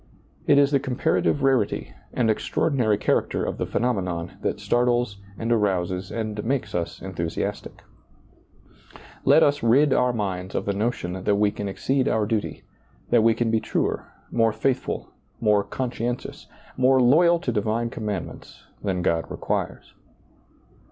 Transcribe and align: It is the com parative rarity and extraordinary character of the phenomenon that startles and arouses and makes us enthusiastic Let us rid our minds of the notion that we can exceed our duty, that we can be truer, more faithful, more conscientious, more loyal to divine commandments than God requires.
It 0.47 0.57
is 0.57 0.71
the 0.71 0.79
com 0.79 0.95
parative 0.95 1.43
rarity 1.43 1.93
and 2.11 2.27
extraordinary 2.27 2.97
character 2.97 3.45
of 3.45 3.59
the 3.59 3.67
phenomenon 3.67 4.31
that 4.41 4.59
startles 4.59 5.17
and 5.37 5.51
arouses 5.51 6.09
and 6.11 6.43
makes 6.43 6.73
us 6.73 7.03
enthusiastic 7.03 7.83
Let 9.25 9.43
us 9.43 9.61
rid 9.61 9.93
our 9.93 10.11
minds 10.11 10.55
of 10.55 10.65
the 10.65 10.73
notion 10.73 11.23
that 11.23 11.35
we 11.35 11.51
can 11.51 11.69
exceed 11.69 12.07
our 12.07 12.25
duty, 12.25 12.63
that 13.11 13.21
we 13.21 13.35
can 13.35 13.51
be 13.51 13.59
truer, 13.59 14.07
more 14.31 14.51
faithful, 14.51 15.11
more 15.39 15.63
conscientious, 15.63 16.47
more 16.77 16.99
loyal 16.99 17.37
to 17.37 17.51
divine 17.51 17.91
commandments 17.91 18.63
than 18.81 19.03
God 19.03 19.29
requires. 19.29 19.93